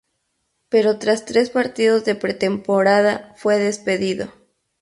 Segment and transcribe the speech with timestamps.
[0.69, 4.31] Pero tras tres partidos de pretemporada, fue despedido.